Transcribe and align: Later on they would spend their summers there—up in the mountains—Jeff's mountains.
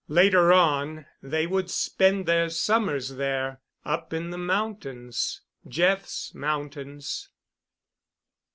Later 0.07 0.51
on 0.51 1.05
they 1.21 1.45
would 1.45 1.69
spend 1.69 2.25
their 2.25 2.49
summers 2.49 3.09
there—up 3.17 4.13
in 4.13 4.31
the 4.31 4.37
mountains—Jeff's 4.39 6.33
mountains. 6.33 7.29